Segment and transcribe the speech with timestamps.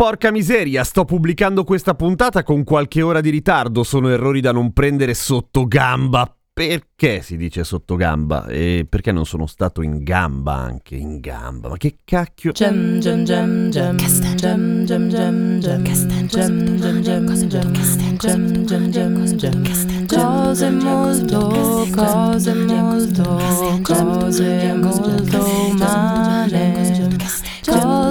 [0.00, 4.72] Porca miseria, sto pubblicando questa puntata con qualche ora di ritardo, sono errori da non
[4.72, 6.32] prendere sotto gamba.
[6.52, 8.46] Perché si dice sotto gamba?
[8.46, 10.94] E perché non sono stato in gamba anche?
[10.94, 11.70] In gamba?
[11.70, 12.52] Ma che cacchio?
[12.52, 19.36] Gem gem gem gem gem gem gem gem gem gem gem gem gem gem gem
[19.36, 23.40] gem cose molto cose molto
[23.82, 26.57] cose molto umane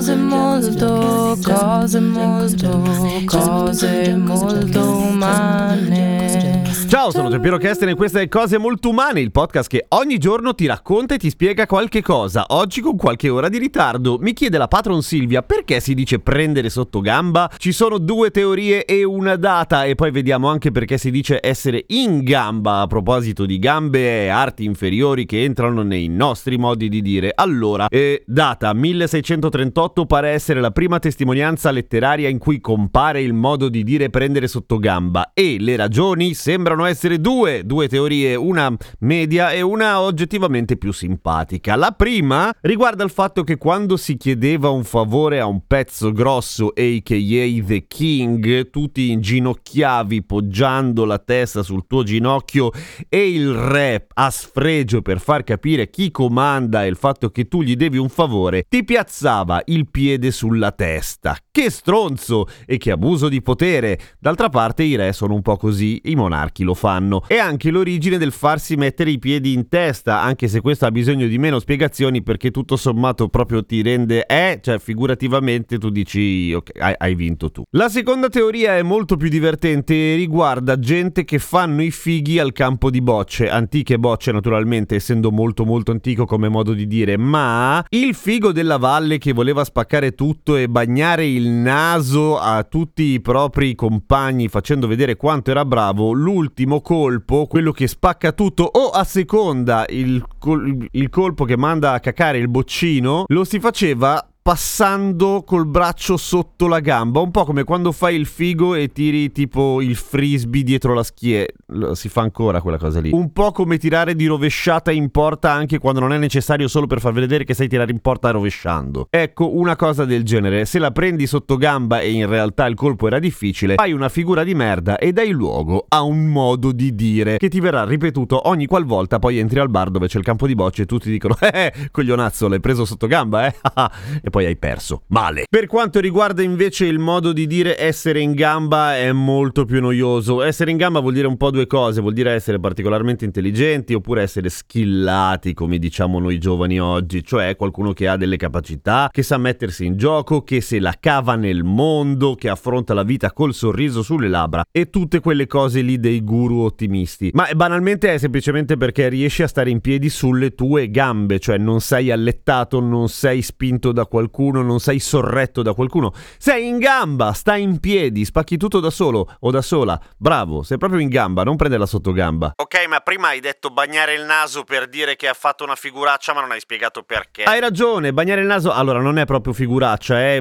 [0.07, 2.81] cose molto cose molto
[3.25, 6.63] cose molto umane.
[6.87, 10.55] Ciao, sono Giampiero Kesten e questa è Cose Molto Umane, il podcast che ogni giorno
[10.55, 12.45] ti racconta e ti spiega qualche cosa.
[12.47, 14.17] Oggi con qualche ora di ritardo.
[14.19, 17.49] Mi chiede la patron Silvia perché si dice prendere sotto gamba?
[17.57, 21.85] Ci sono due teorie e una data e poi vediamo anche perché si dice essere
[21.89, 27.01] in gamba a proposito di gambe e arti inferiori che entrano nei nostri modi di
[27.03, 27.31] dire.
[27.35, 33.69] Allora, eh, data 1638 pare essere la prima testimonianza letteraria in cui compare il modo
[33.69, 39.51] di dire prendere sotto gamba e le ragioni sembrano essere due, due teorie, una media
[39.51, 41.75] e una oggettivamente più simpatica.
[41.75, 46.67] La prima riguarda il fatto che quando si chiedeva un favore a un pezzo grosso,
[46.67, 47.65] a.k.a.
[47.65, 52.71] The King, tu ti inginocchiavi poggiando la testa sul tuo ginocchio
[53.09, 57.61] e il re, a sfregio per far capire chi comanda e il fatto che tu
[57.61, 61.35] gli devi un favore, ti piazzava il piede sulla testa.
[61.51, 63.99] Che stronzo e che abuso di potere!
[64.17, 67.06] D'altra parte i re sono un po' così, i monarchi lo fanno.
[67.27, 71.27] E anche l'origine del farsi mettere i piedi in testa, anche se questo ha bisogno
[71.27, 76.71] di meno spiegazioni perché tutto sommato proprio ti rende eh, cioè figurativamente tu dici ok,
[76.79, 77.63] hai, hai vinto tu.
[77.71, 82.51] La seconda teoria è molto più divertente e riguarda gente che fanno i fighi al
[82.51, 87.83] campo di bocce, antiche bocce naturalmente, essendo molto molto antico come modo di dire, ma
[87.89, 93.21] il figo della valle che voleva spaccare tutto e bagnare il naso a tutti i
[93.21, 99.03] propri compagni facendo vedere quanto era bravo, l'ultimo colpo, quello che spacca tutto o a
[99.03, 105.43] seconda il, col- il colpo che manda a cacare il boccino, lo si faceva passando
[105.45, 109.81] col braccio sotto la gamba, un po' come quando fai il figo e tiri tipo
[109.81, 111.47] il frisbee dietro la schiena,
[111.91, 113.09] si fa ancora quella cosa lì.
[113.11, 117.01] Un po' come tirare di rovesciata in porta anche quando non è necessario solo per
[117.01, 119.07] far vedere che sai tirare in porta rovesciando.
[119.09, 123.07] Ecco, una cosa del genere, se la prendi sotto gamba e in realtà il colpo
[123.07, 127.35] era difficile, fai una figura di merda e dai luogo a un modo di dire
[127.35, 130.55] che ti verrà ripetuto ogni qualvolta poi entri al bar dove c'è il campo di
[130.55, 133.53] bocce e tutti dicono "Eh, coglionazzo, l'hai preso sotto gamba, eh?"
[134.23, 135.03] e poi hai perso.
[135.07, 135.45] Male.
[135.49, 140.41] Per quanto riguarda invece il modo di dire essere in gamba è molto più noioso.
[140.41, 144.21] Essere in gamba vuol dire un po' due cose, vuol dire essere particolarmente intelligenti oppure
[144.21, 149.37] essere skillati, come diciamo noi giovani oggi, cioè qualcuno che ha delle capacità, che sa
[149.37, 154.01] mettersi in gioco, che se la cava nel mondo, che affronta la vita col sorriso
[154.03, 157.31] sulle labbra e tutte quelle cose lì dei guru ottimisti.
[157.33, 161.81] Ma banalmente è semplicemente perché riesci a stare in piedi sulle tue gambe, cioè non
[161.81, 166.77] sei allettato, non sei spinto da qualcuno qualcuno, non sei sorretto da qualcuno, sei in
[166.77, 169.99] gamba, stai in piedi, spacchi tutto da solo o da sola.
[170.17, 172.53] Bravo, sei proprio in gamba, non prende la sottogamba.
[172.55, 176.33] Ok, ma prima hai detto bagnare il naso per dire che ha fatto una figuraccia,
[176.33, 177.43] ma non hai spiegato perché.
[177.43, 180.39] Hai ragione, bagnare il naso, allora non è proprio figuraccia, è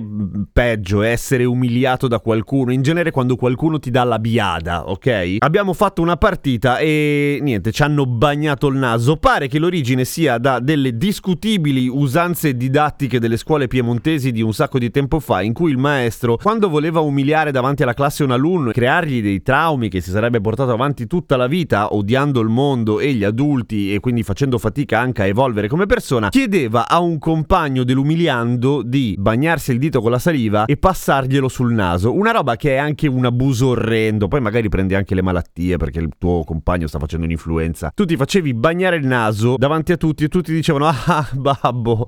[0.52, 5.36] peggio, è essere umiliato da qualcuno, in genere quando qualcuno ti dà la biada, ok?
[5.38, 9.16] Abbiamo fatto una partita e niente, ci hanno bagnato il naso.
[9.16, 14.78] Pare che l'origine sia da delle discutibili usanze didattiche delle scuole piemontesi di un sacco
[14.78, 18.70] di tempo fa, in cui il maestro, quando voleva umiliare davanti alla classe un alunno
[18.70, 23.00] e creargli dei traumi che si sarebbe portato avanti tutta la vita, odiando il mondo
[23.00, 27.18] e gli adulti e quindi facendo fatica anche a evolvere come persona, chiedeva a un
[27.18, 32.14] compagno dell'umiliando di bagnarsi il dito con la saliva e passarglielo sul naso.
[32.14, 34.26] Una roba che è anche un abuso orrendo.
[34.26, 37.92] Poi magari prendi anche le malattie perché il tuo compagno sta facendo un'influenza.
[37.94, 42.06] Tu ti facevi bagnare il naso davanti a tutti e tutti dicevano ah babbo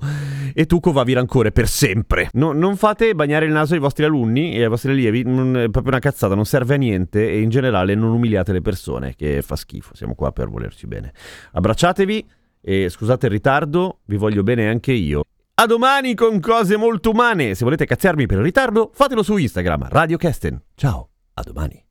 [0.53, 2.29] e tu covavi rancore per sempre.
[2.33, 5.69] No, non fate bagnare il naso ai vostri alunni e ai vostri allievi, non, è
[5.69, 9.41] proprio una cazzata, non serve a niente e in generale non umiliate le persone, che
[9.41, 11.13] fa schifo, siamo qua per volerci bene.
[11.51, 12.27] Abbracciatevi
[12.61, 15.23] e scusate il ritardo, vi voglio bene anche io.
[15.55, 17.53] A domani con cose molto umane.
[17.53, 20.61] Se volete cazziarmi per il ritardo, fatelo su Instagram, Radio Kesten.
[20.75, 21.88] Ciao, a domani.